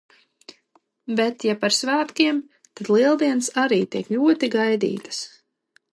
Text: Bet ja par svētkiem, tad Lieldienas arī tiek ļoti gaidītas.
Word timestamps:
Bet 1.19 1.45
ja 1.49 1.55
par 1.65 1.75
svētkiem, 1.81 2.41
tad 2.81 2.91
Lieldienas 2.95 3.53
arī 3.65 3.81
tiek 3.97 4.13
ļoti 4.19 4.51
gaidītas. 4.57 5.25